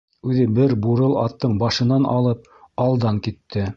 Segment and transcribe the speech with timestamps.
[0.29, 2.49] Үҙе бер бурыл аттың башынан алып
[2.87, 3.69] алдан китте.